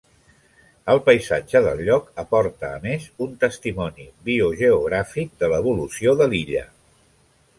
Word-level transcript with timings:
El 0.93 1.01
paisatge 1.09 1.59
del 1.65 1.83
lloc 1.89 2.07
aporta 2.23 2.71
a 2.77 2.79
més 2.87 3.05
un 3.27 3.37
testimoni 3.45 4.09
biogeogràfic 4.29 5.31
de 5.43 5.51
l'evolució 5.55 6.17
de 6.23 6.31
l'illa. 6.33 6.65